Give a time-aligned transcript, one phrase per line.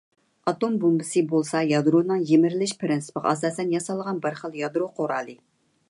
[0.51, 5.39] ئاتوم بومبىسى بولسا يادرونىڭ يىمىرىلىش پىرىنسىپىغا ئاساسەن ياسالغان بىرخىل يادرو قورالى.